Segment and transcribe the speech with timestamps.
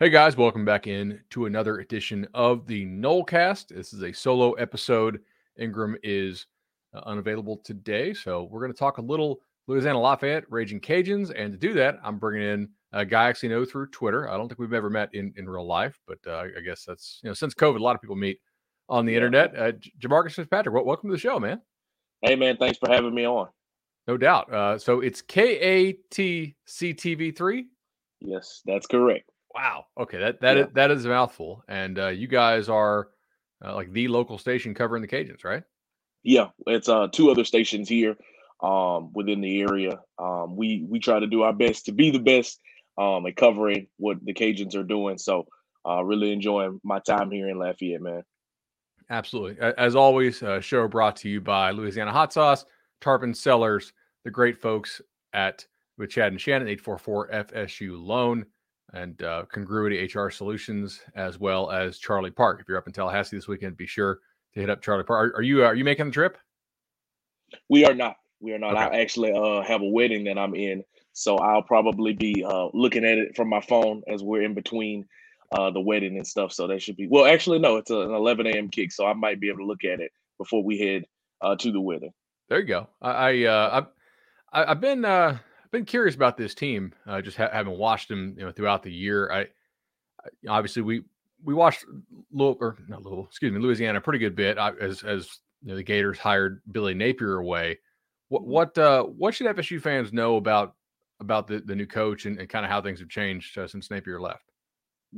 [0.00, 3.68] Hey guys, welcome back in to another edition of the Nolecast.
[3.68, 5.20] This is a solo episode.
[5.58, 6.46] Ingram is
[6.94, 11.34] uh, unavailable today, so we're going to talk a little Louisiana Lafayette Raging Cajuns.
[11.36, 14.30] And to do that, I'm bringing in a guy I actually know through Twitter.
[14.30, 17.20] I don't think we've ever met in, in real life, but uh, I guess that's
[17.22, 18.40] you know since COVID, a lot of people meet
[18.88, 19.16] on the yeah.
[19.16, 19.54] internet.
[19.54, 21.60] Uh, Jamarcus Fitzpatrick, well, welcome to the show, man.
[22.22, 23.48] Hey man, thanks for having me on.
[24.06, 24.50] No doubt.
[24.50, 27.66] Uh, so it's K A T C T V three.
[28.20, 29.30] Yes, that's correct.
[29.54, 29.86] Wow.
[29.98, 30.18] Okay.
[30.18, 30.62] That that yeah.
[30.64, 31.64] is, that is a mouthful.
[31.68, 33.08] And uh, you guys are
[33.64, 35.62] uh, like the local station covering the Cajuns, right?
[36.22, 38.16] Yeah, it's uh two other stations here
[38.62, 40.00] um within the area.
[40.18, 42.60] Um we we try to do our best to be the best
[42.98, 45.18] um at covering what the Cajuns are doing.
[45.18, 45.46] So
[45.88, 48.22] uh really enjoying my time here in Lafayette, man.
[49.08, 49.60] Absolutely.
[49.76, 52.64] As always, uh, show brought to you by Louisiana Hot Sauce,
[53.00, 53.92] Tarpon Cellars,
[54.24, 55.00] the great folks
[55.32, 55.66] at
[55.98, 58.46] with Chad and Shannon, 844 FSU Loan
[58.92, 62.60] and uh, Congruity HR Solutions, as well as Charlie Park.
[62.60, 64.20] If you're up in Tallahassee this weekend, be sure
[64.54, 65.34] to hit up Charlie Park.
[65.34, 66.38] Are, are you are you making the trip?
[67.68, 68.16] We are not.
[68.40, 68.74] We are not.
[68.74, 68.98] Okay.
[68.98, 73.04] I actually uh, have a wedding that I'm in, so I'll probably be uh, looking
[73.04, 75.06] at it from my phone as we're in between
[75.52, 76.52] uh, the wedding and stuff.
[76.52, 77.26] So that should be well.
[77.26, 78.68] Actually, no, it's an 11 a.m.
[78.68, 81.04] kick, so I might be able to look at it before we head
[81.42, 82.12] uh, to the wedding.
[82.48, 82.88] There you go.
[83.00, 83.86] I, I uh,
[84.52, 85.38] I've I've been uh,
[85.70, 86.92] been curious about this team.
[87.06, 89.30] Uh, just ha- having watched them, you know, throughout the year.
[89.30, 91.02] I, I obviously we
[91.44, 91.84] we watched
[92.32, 95.76] Louisville, or not Louisville, excuse me, Louisiana a pretty good bit as as you know,
[95.76, 97.78] the Gators hired Billy Napier away.
[98.28, 98.50] What mm-hmm.
[98.50, 100.74] what uh, what should FSU fans know about
[101.20, 103.90] about the, the new coach and, and kind of how things have changed uh, since
[103.90, 104.44] Napier left?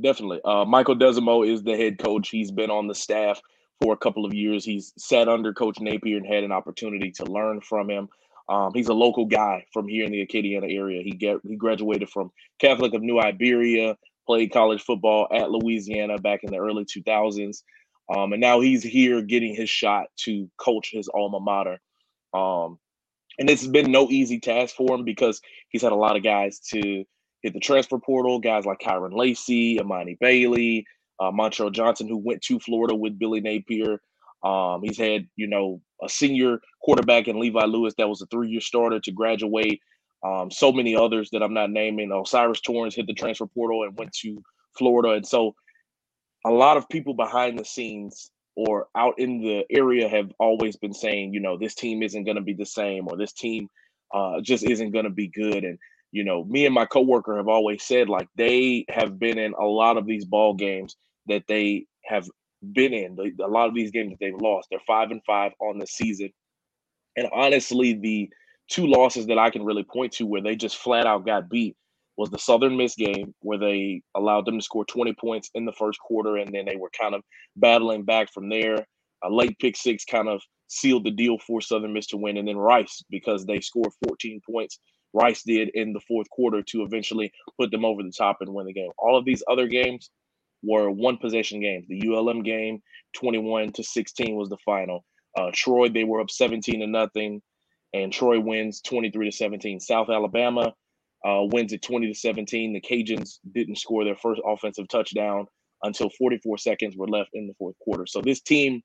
[0.01, 2.29] Definitely, uh, Michael Desormeaux is the head coach.
[2.29, 3.41] He's been on the staff
[3.81, 4.65] for a couple of years.
[4.65, 8.09] He's sat under Coach Napier and had an opportunity to learn from him.
[8.49, 11.01] Um, he's a local guy from here in the Acadiana area.
[11.01, 13.95] He get he graduated from Catholic of New Iberia,
[14.27, 17.63] played college football at Louisiana back in the early 2000s,
[18.13, 21.79] um, and now he's here getting his shot to coach his alma mater.
[22.33, 22.79] Um,
[23.39, 26.59] and it's been no easy task for him because he's had a lot of guys
[26.71, 27.03] to
[27.41, 30.85] hit the transfer portal, guys like Kyren Lacy, Emani Bailey,
[31.19, 33.99] uh, Montrell Johnson, who went to Florida with Billy Napier.
[34.43, 38.61] Um, he's had, you know, a senior quarterback in Levi Lewis that was a three-year
[38.61, 39.79] starter to graduate.
[40.25, 42.11] Um, so many others that I'm not naming.
[42.11, 44.41] O'Cyrus Torrence hit the transfer portal and went to
[44.77, 45.53] Florida, and so
[46.45, 50.93] a lot of people behind the scenes or out in the area have always been
[50.93, 53.67] saying, you know, this team isn't going to be the same, or this team
[54.13, 55.63] uh, just isn't going to be good.
[55.63, 55.77] And
[56.11, 59.65] you know, me and my coworker have always said like they have been in a
[59.65, 60.95] lot of these ball games
[61.27, 62.29] that they have
[62.71, 63.15] been in.
[63.15, 65.87] The, a lot of these games that they've lost, they're five and five on the
[65.87, 66.29] season.
[67.15, 68.29] And honestly, the
[68.69, 71.75] two losses that I can really point to where they just flat out got beat
[72.17, 75.73] was the Southern Miss game, where they allowed them to score 20 points in the
[75.73, 77.21] first quarter, and then they were kind of
[77.55, 78.85] battling back from there.
[79.23, 82.47] A late pick six kind of sealed the deal for Southern Miss to win, and
[82.47, 84.79] then Rice because they scored 14 points.
[85.13, 88.65] Rice did in the fourth quarter to eventually put them over the top and win
[88.65, 88.89] the game.
[88.97, 90.09] All of these other games,
[90.63, 91.85] were one possession games.
[91.87, 92.81] The ULM game,
[93.15, 95.05] 21 to 16 was the final.
[95.37, 97.41] Uh, Troy, they were up 17 to nothing,
[97.93, 99.79] and Troy wins 23 to 17.
[99.79, 100.73] South Alabama
[101.25, 102.73] uh, wins at 20 to 17.
[102.73, 105.45] The Cajuns didn't score their first offensive touchdown
[105.83, 108.05] until 44 seconds were left in the fourth quarter.
[108.05, 108.81] So this team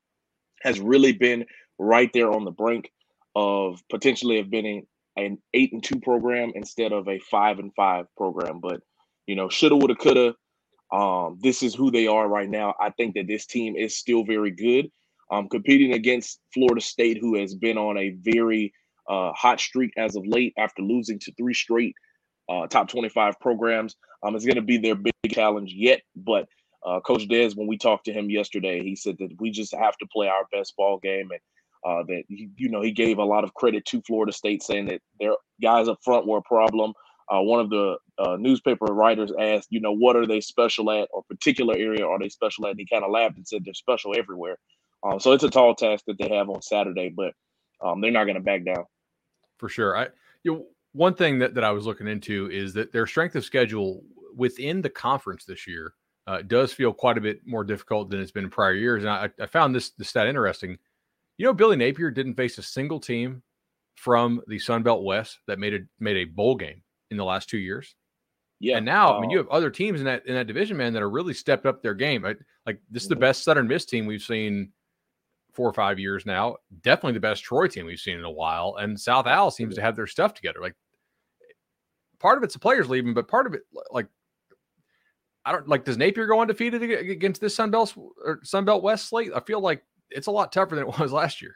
[0.62, 1.44] has really been
[1.78, 2.90] right there on the brink
[3.36, 4.84] of potentially have been
[5.16, 8.60] an eight and two program instead of a five and five program.
[8.60, 8.80] But
[9.26, 10.34] you know, shoulda, woulda, coulda
[10.92, 12.74] um, this is who they are right now.
[12.80, 14.90] I think that this team is still very good.
[15.30, 18.72] Um, competing against Florida State, who has been on a very
[19.08, 21.94] uh, hot streak as of late after losing to three straight
[22.48, 23.96] uh, top 25 programs.
[24.22, 26.00] Um, it's going to be their big challenge yet.
[26.16, 26.48] But
[26.86, 29.96] uh, Coach Des, when we talked to him yesterday, he said that we just have
[29.98, 31.40] to play our best ball game, and
[31.86, 34.86] uh, that he, you know he gave a lot of credit to Florida State, saying
[34.86, 36.94] that their guys up front were a problem
[37.30, 41.08] uh, one of the uh, newspaper writers asked, you know, what are they special at
[41.12, 42.70] or particular area are they special at?
[42.70, 44.56] And he kind of laughed and said they're special everywhere.
[45.02, 47.34] Um, so it's a tall task that they have on Saturday, but
[47.84, 48.84] um, they're not going to back down.
[49.58, 49.96] For sure.
[49.96, 50.08] I,
[50.42, 53.44] you know, one thing that, that I was looking into is that their strength of
[53.44, 54.02] schedule
[54.34, 55.92] within the conference this year
[56.26, 59.02] uh, does feel quite a bit more difficult than it's been in prior years.
[59.02, 60.78] And I, I found this, this stat interesting.
[61.36, 63.42] You know, Billy Napier didn't face a single team
[63.96, 67.48] from the Sun Belt West that made a made a bowl game in the last
[67.48, 67.94] two years.
[68.60, 68.76] Yeah.
[68.76, 71.02] And now, I mean, you have other teams in that in that division, man, that
[71.02, 72.24] are really stepped up their game.
[72.24, 72.34] I,
[72.66, 74.72] like this is the best Southern Miss team we've seen
[75.52, 76.56] four or five years now.
[76.82, 78.76] Definitely the best Troy team we've seen in a while.
[78.78, 80.60] And South Al seems to have their stuff together.
[80.60, 80.74] Like
[82.18, 84.06] part of it's the players leaving, but part of it, like
[85.44, 85.84] I don't like.
[85.84, 89.30] Does Napier go undefeated against this Sunbelt or Sunbelt West slate?
[89.34, 91.54] I feel like it's a lot tougher than it was last year.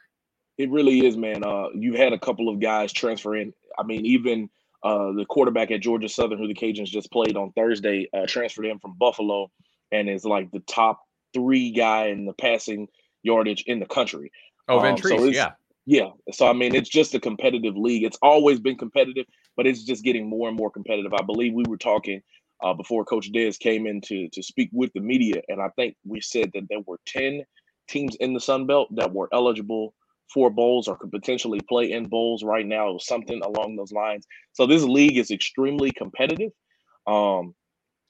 [0.57, 1.43] It really is, man.
[1.43, 3.53] Uh, you've had a couple of guys transfer in.
[3.77, 4.49] I mean, even
[4.83, 8.65] uh, the quarterback at Georgia Southern, who the Cajuns just played on Thursday, uh, transferred
[8.65, 9.49] in from Buffalo,
[9.91, 11.01] and is like the top
[11.33, 12.87] three guy in the passing
[13.23, 14.31] yardage in the country.
[14.67, 15.51] Oh, um, so yeah.
[15.85, 16.09] Yeah.
[16.31, 18.03] So I mean, it's just a competitive league.
[18.03, 19.25] It's always been competitive,
[19.55, 21.13] but it's just getting more and more competitive.
[21.13, 22.21] I believe we were talking
[22.61, 25.95] uh, before Coach Dez came in to to speak with the media, and I think
[26.05, 27.43] we said that there were ten
[27.89, 29.93] teams in the Sun Belt that were eligible
[30.33, 32.91] for bowls or could potentially play in bowls right now.
[32.91, 34.25] Was something along those lines.
[34.53, 36.51] So this league is extremely competitive.
[37.05, 37.53] Um,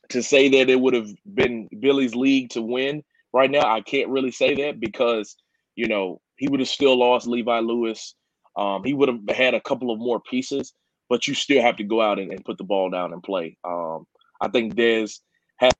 [0.09, 3.03] to say that it would have been Billy's league to win
[3.33, 5.35] right now, I can't really say that because
[5.75, 8.15] you know he would have still lost Levi Lewis.
[8.55, 10.73] Um, he would have had a couple of more pieces,
[11.09, 13.57] but you still have to go out and, and put the ball down and play.
[13.63, 14.05] Um,
[14.39, 15.19] I think Dez
[15.57, 15.71] has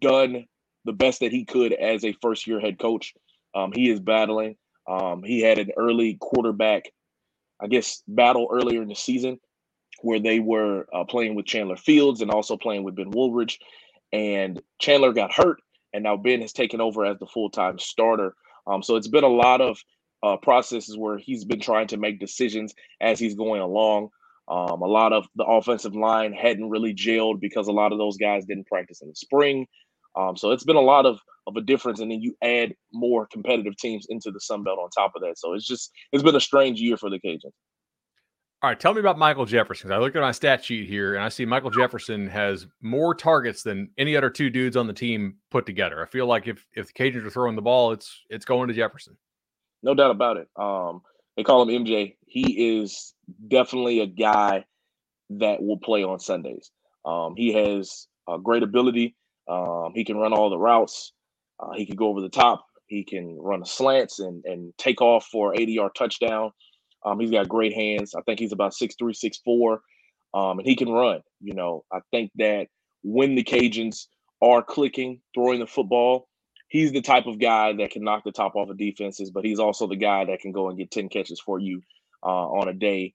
[0.00, 0.46] done
[0.84, 3.12] the best that he could as a first year head coach.
[3.54, 4.56] Um, he is battling.
[4.88, 6.84] Um, he had an early quarterback,
[7.60, 9.38] I guess, battle earlier in the season
[10.02, 13.58] where they were uh, playing with Chandler Fields and also playing with Ben Wooldridge.
[14.12, 15.58] And Chandler got hurt,
[15.92, 18.34] and now Ben has taken over as the full time starter.
[18.66, 19.78] Um, so it's been a lot of
[20.22, 24.10] uh, processes where he's been trying to make decisions as he's going along.
[24.48, 28.16] Um, a lot of the offensive line hadn't really gelled because a lot of those
[28.16, 29.66] guys didn't practice in the spring.
[30.16, 33.26] Um, so it's been a lot of of a difference, and then you add more
[33.26, 35.38] competitive teams into the Sun Belt on top of that.
[35.38, 37.52] So it's just it's been a strange year for the Cajuns.
[38.62, 39.92] All right, tell me about Michael Jefferson.
[39.92, 43.62] I look at my stat sheet here, and I see Michael Jefferson has more targets
[43.62, 46.02] than any other two dudes on the team put together.
[46.02, 48.74] I feel like if if the Cajuns are throwing the ball, it's it's going to
[48.74, 49.16] Jefferson.
[49.82, 50.48] No doubt about it.
[50.56, 51.02] Um,
[51.36, 52.16] they call him MJ.
[52.26, 53.14] He is
[53.46, 54.64] definitely a guy
[55.30, 56.70] that will play on Sundays.
[57.04, 59.14] Um, he has a great ability.
[59.48, 61.12] Um, he can run all the routes.
[61.60, 62.64] Uh, he can go over the top.
[62.86, 66.52] He can run slants and and take off for 80 yard touchdown.
[67.04, 68.14] Um, he's got great hands.
[68.14, 69.80] I think he's about six three, six four,
[70.34, 71.20] um, and he can run.
[71.40, 72.66] You know, I think that
[73.02, 74.06] when the Cajuns
[74.42, 76.28] are clicking, throwing the football,
[76.68, 79.30] he's the type of guy that can knock the top off of defenses.
[79.30, 81.80] But he's also the guy that can go and get ten catches for you
[82.24, 83.14] uh, on a day,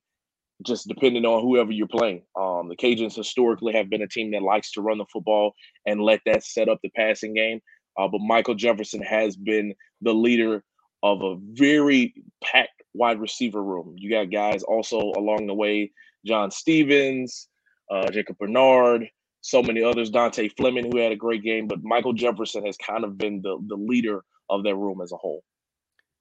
[0.64, 2.22] just depending on whoever you're playing.
[2.38, 5.52] Um, the Cajuns historically have been a team that likes to run the football
[5.86, 7.60] and let that set up the passing game.
[7.98, 10.64] Uh, but Michael Jefferson has been the leader
[11.02, 13.94] of a very packed wide receiver room.
[13.98, 15.92] You got guys also along the way,
[16.24, 17.48] John Stephens,
[17.90, 19.08] uh, Jacob Bernard,
[19.40, 23.04] so many others, Dontae Fleming, who had a great game, but Michael Jefferson has kind
[23.04, 25.42] of been the, the leader of that room as a whole.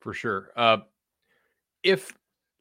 [0.02, 0.52] For sure.
[0.56, 0.78] Uh,
[1.84, 2.12] if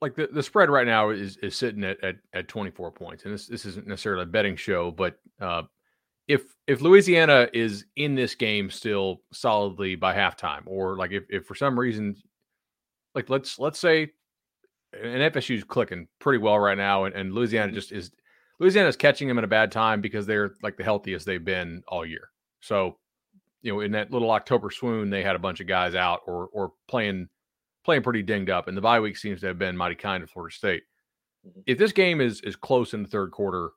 [0.00, 3.34] like the, the spread right now is is sitting at, at, at 24 points, and
[3.34, 5.62] this, this isn't necessarily a betting show, but uh,
[6.26, 11.44] if if Louisiana is in this game still solidly by halftime, or like if, if
[11.44, 12.16] for some reason,
[13.14, 14.12] like let's let's say
[14.92, 18.10] an FSU's clicking pretty well right now, and, and Louisiana just is
[18.60, 22.06] Louisiana's catching them at a bad time because they're like the healthiest they've been all
[22.06, 22.30] year.
[22.60, 22.98] So,
[23.62, 26.48] you know, in that little October swoon, they had a bunch of guys out or
[26.52, 27.28] or playing
[27.84, 30.26] playing pretty dinged up, and the bye week seems to have been mighty kind to
[30.26, 30.82] Florida State.
[31.46, 31.60] Mm-hmm.
[31.66, 33.70] If this game is is close in the third quarter,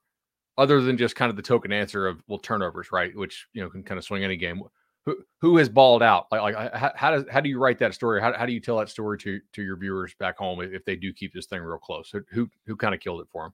[0.58, 3.16] other than just kind of the token answer of well turnovers, right?
[3.16, 4.62] Which you know can kind of swing any game.
[5.06, 6.28] Who who has balled out?
[6.32, 8.22] Like like how, how does how do you write that story?
[8.22, 10.96] How, how do you tell that story to to your viewers back home if they
[10.96, 12.14] do keep this thing real close?
[12.32, 13.54] Who who kind of killed it for them?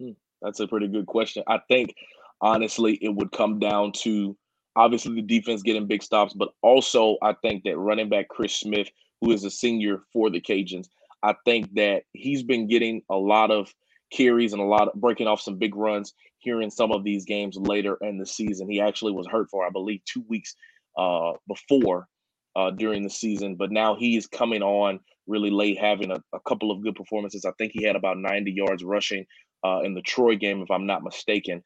[0.00, 1.42] Hmm, that's a pretty good question.
[1.46, 1.94] I think
[2.40, 4.36] honestly it would come down to
[4.76, 8.88] obviously the defense getting big stops, but also I think that running back Chris Smith,
[9.20, 10.88] who is a senior for the Cajuns,
[11.22, 13.72] I think that he's been getting a lot of
[14.10, 17.24] carries and a lot of breaking off some big runs here in some of these
[17.24, 18.68] games later in the season.
[18.68, 20.54] He actually was hurt for, I believe, two weeks
[20.98, 22.08] uh, before
[22.56, 26.70] uh, during the season, but now he's coming on really late, having a, a, couple
[26.70, 27.44] of good performances.
[27.44, 29.24] I think he had about 90 yards rushing
[29.64, 31.62] uh, in the Troy game, if I'm not mistaken.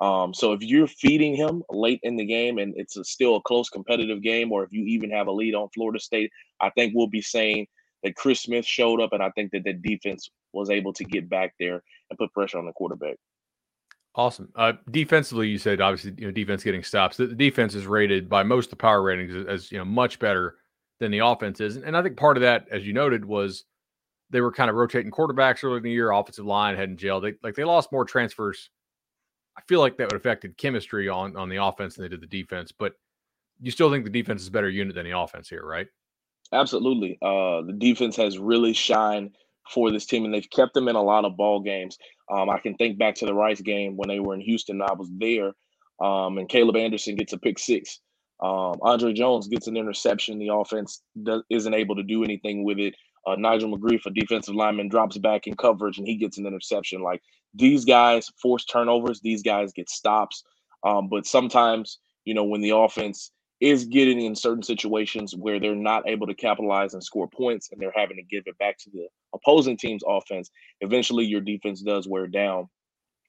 [0.00, 3.42] Um, so if you're feeding him late in the game and it's a, still a
[3.42, 6.92] close competitive game, or if you even have a lead on Florida State, I think
[6.94, 7.66] we'll be saying
[8.04, 11.28] that Chris Smith showed up, and I think that the defense was able to get
[11.28, 13.16] back there and put pressure on the quarterback.
[14.14, 14.50] Awesome.
[14.56, 17.16] Uh, defensively, you said obviously you know defense getting stops.
[17.16, 19.84] The, the defense is rated by most of the power ratings as, as, you know
[19.84, 20.56] much better
[20.98, 23.64] than the offense is, and I think part of that, as you noted, was
[24.30, 26.10] they were kind of rotating quarterbacks early in the year.
[26.10, 27.22] Offensive line hadn't gelled.
[27.22, 28.70] They like they lost more transfers.
[29.58, 32.26] I feel like that would affected chemistry on on the offense than they did the
[32.28, 32.94] defense, but
[33.60, 35.88] you still think the defense is a better unit than the offense here, right?
[36.52, 37.18] Absolutely.
[37.20, 39.34] Uh, the defense has really shined
[39.68, 41.98] for this team, and they've kept them in a lot of ball games.
[42.30, 44.80] Um, I can think back to the Rice game when they were in Houston.
[44.80, 45.52] I was there.
[46.00, 48.00] um, and Caleb Anderson gets a pick six.
[48.40, 50.38] Um, Andre Jones gets an interception.
[50.38, 52.94] The offense does, isn't able to do anything with it.
[53.26, 57.02] Uh, Nigel McGrief, a defensive lineman, drops back in coverage and he gets an interception.
[57.02, 57.20] Like
[57.54, 60.44] these guys force turnovers, these guys get stops.
[60.84, 65.74] Um, but sometimes, you know, when the offense is getting in certain situations where they're
[65.74, 68.90] not able to capitalize and score points and they're having to give it back to
[68.90, 72.68] the opposing team's offense, eventually your defense does wear down.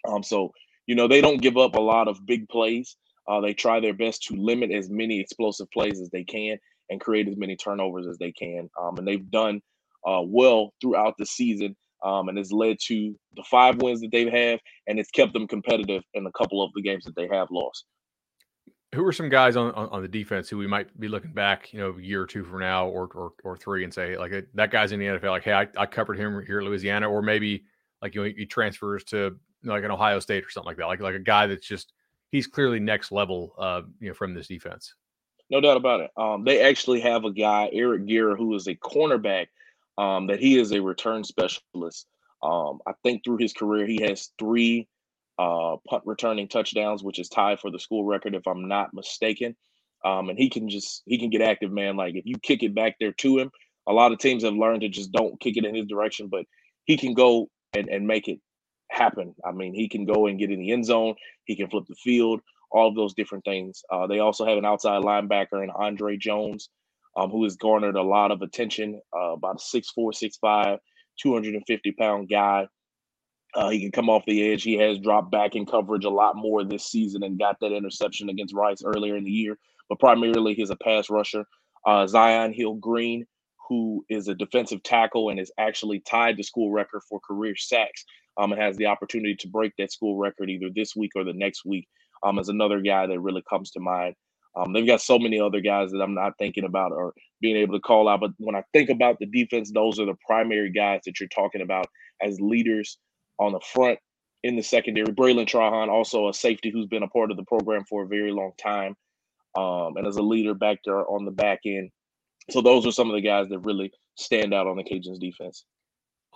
[0.08, 0.52] Um, so,
[0.86, 2.96] you know, they don't give up a lot of big plays.
[3.30, 6.58] Uh, they try their best to limit as many explosive plays as they can
[6.90, 8.68] and create as many turnovers as they can.
[8.82, 9.62] Um, and they've done
[10.06, 11.76] uh, well throughout the season.
[12.02, 15.50] Um, and has led to the five wins that they have, and it's kept them
[15.50, 17.84] competitive in a couple of the games that they have lost.
[18.96, 21.74] Who are some guys on, on, on the defense who we might be looking back,
[21.74, 24.32] you know, a year or two from now, or or, or three, and say like
[24.54, 27.22] that guy's in the NFL, like hey, I, I covered him here at Louisiana, or
[27.22, 27.66] maybe
[28.02, 31.02] like you know he transfers to like an Ohio State or something like that, like
[31.02, 31.92] like a guy that's just
[32.32, 34.94] he's clearly next level, uh, you know, from this defense.
[35.50, 36.12] No doubt about it.
[36.16, 39.48] Um, they actually have a guy, Eric Garror, who is a cornerback
[39.98, 42.08] um, that he is a return specialist.
[42.44, 44.88] Um, I think through his career, he has three
[45.40, 49.56] uh, punt returning touchdowns, which is tied for the school record, if I'm not mistaken.
[50.06, 51.98] Um, and he can just he can get active, man.
[51.98, 53.52] Like if you kick it back there to him,
[53.88, 56.46] a lot of teams have learned to just don't kick it in his direction, but
[56.86, 58.40] he can go and, and make it
[59.00, 59.34] happen.
[59.46, 61.16] I mean, he can go and get in the end zone.
[61.46, 62.42] He can flip the field.
[62.72, 63.82] All of those different things.
[63.92, 66.70] Uh, they also have an outside linebacker in Andre Jones
[67.16, 69.02] um, who has garnered a lot of attention.
[69.16, 70.14] Uh, about a 6'4,
[70.44, 70.78] 6'5,
[71.20, 72.68] 250 pound guy.
[73.56, 74.64] Uh, he can come off the edge.
[74.64, 78.30] He has dropped back in coverage a lot more this season and got that interception
[78.30, 79.58] against Rice earlier in the year.
[79.90, 81.46] But primarily, he's a pass rusher.
[81.86, 83.26] Uh, Zi'Yon Hill-Green,
[83.68, 88.06] who is a defensive tackle and is actually tied the school record for career sacks,
[88.40, 91.34] um, and has the opportunity to break that school record either this week or the
[91.34, 91.88] next week.
[92.24, 94.16] Um, is another guy that really comes to mind.
[94.56, 97.76] Um, they've got so many other guys that I'm not thinking about or being able
[97.76, 98.20] to call out.
[98.22, 101.62] But when I think about the defense, those are the primary guys that you're talking
[101.62, 101.88] about
[102.22, 102.98] as leaders
[103.40, 104.00] on the front
[104.44, 105.08] in the secondary.
[105.08, 108.32] Bralen Trahan, also a safety who's been a part of the program for a very
[108.32, 108.96] long time,
[109.58, 111.90] um, and as a leader back there on the back end.
[112.50, 115.66] So those are some of the guys that really stand out on the Cajuns defense.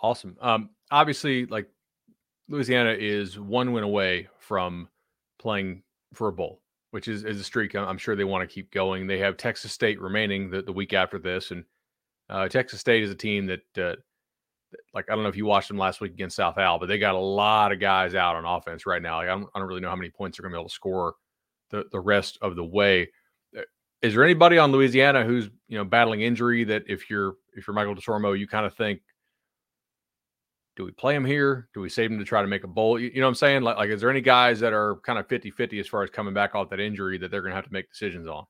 [0.01, 0.37] Awesome.
[0.41, 1.67] Um, obviously, like
[2.49, 4.89] Louisiana is one win away from
[5.39, 5.83] playing
[6.13, 6.61] for a bowl
[6.93, 9.07] which is, is a streak I'm sure they want to keep going.
[9.07, 11.49] They have Texas State remaining the, the week after this.
[11.49, 11.63] And
[12.29, 13.95] uh, Texas State is a team that, uh,
[14.93, 16.99] like, I don't know if you watched them last week against South Al, but they
[16.99, 19.17] got a lot of guys out on offense right now.
[19.17, 20.69] Like, I, don't, I don't really know how many points they're going to be able
[20.69, 21.15] to score
[21.71, 23.09] the, the rest of the way.
[23.57, 23.61] Uh,
[24.03, 27.73] is there anybody on Louisiana who's, you know, battling injury that if you're, if you're
[27.73, 29.01] Michael Desormeaux, you kind of think,
[30.75, 31.69] do we play him here?
[31.73, 32.99] Do we save him to try to make a bowl?
[32.99, 33.61] You, you know what I'm saying?
[33.61, 36.09] Like, like, is there any guys that are kind of 50 50 as far as
[36.09, 38.45] coming back off that injury that they're going to have to make decisions on?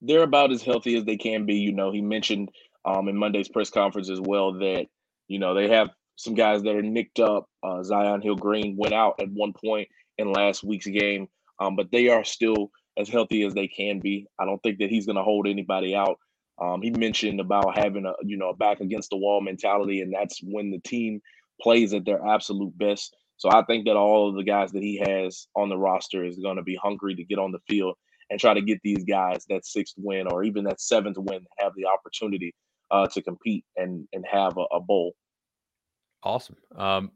[0.00, 1.54] They're about as healthy as they can be.
[1.54, 2.48] You know, he mentioned
[2.84, 4.86] um, in Monday's press conference as well that,
[5.28, 7.46] you know, they have some guys that are nicked up.
[7.62, 9.88] Uh, Zi'Yon Hill-Green went out at one point
[10.18, 11.28] in last week's game,
[11.60, 14.26] um, but they are still as healthy as they can be.
[14.38, 16.18] I don't think that he's going to hold anybody out.
[16.60, 20.12] Um, he mentioned about having a you know a back against the wall mentality, and
[20.12, 21.20] that's when the team
[21.60, 23.14] plays at their absolute best.
[23.36, 26.38] So I think that all of the guys that he has on the roster is
[26.38, 27.96] going to be hungry to get on the field
[28.30, 31.72] and try to get these guys that sixth win or even that seventh win have
[31.76, 32.54] the opportunity
[32.90, 35.14] uh, to compete and and have a, a bowl.
[36.22, 36.56] Awesome.
[36.76, 37.10] Um,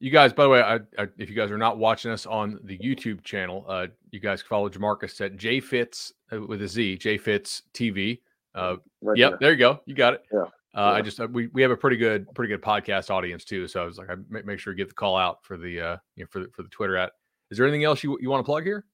[0.00, 2.58] you guys, by the way, I, I, if you guys are not watching us on
[2.64, 7.62] the YouTube channel, uh, you guys follow Jamarcus at JFitz uh, with a Z, JFitz
[7.74, 8.20] TV.
[8.54, 9.38] Uh, right yep, there.
[9.40, 9.52] there.
[9.52, 9.80] you go.
[9.86, 10.22] You got it.
[10.32, 10.40] Yeah.
[10.40, 10.90] Uh, yeah.
[10.90, 13.82] I just uh, we, we have a pretty good pretty good podcast audience too, so
[13.82, 15.96] I was like, I make, make sure to get the call out for the uh
[16.16, 17.12] you know for the, for the Twitter at.
[17.50, 18.84] Is there anything else you you want to plug here?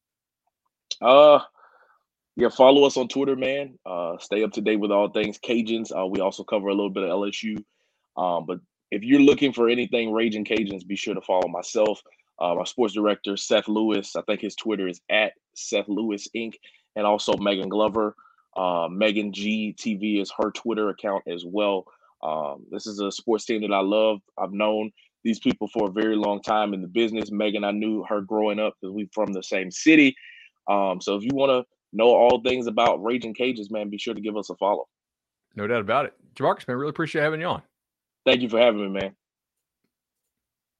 [1.02, 1.40] Uh,
[2.36, 3.78] yeah, follow us on Twitter, man.
[3.84, 5.90] Uh, stay up to date with all things Cajuns.
[5.96, 7.62] Uh, we also cover a little bit of LSU.
[8.16, 8.60] Um, but
[8.90, 12.02] if you're looking for anything Raging Cajuns, be sure to follow myself,
[12.38, 14.16] uh, my sports director Seth Lewis.
[14.16, 16.54] I think his Twitter is at Seth Lewis Inc.
[16.94, 18.14] and also Megan Glover.
[18.56, 21.84] Uh, Megan G TV is her Twitter account as well.
[22.22, 24.20] Um, this is a sports team that I love.
[24.38, 24.90] I've known
[25.24, 27.30] these people for a very long time in the business.
[27.30, 30.14] Megan, I knew her growing up because we're from the same city.
[30.68, 34.14] Um, so if you want to know all things about Raging Cajuns, man, be sure
[34.14, 34.86] to give us a follow.
[35.54, 36.14] No doubt about it.
[36.34, 37.62] Jamarcus, man, really appreciate having you on.
[38.24, 39.16] Thank you for having me, man.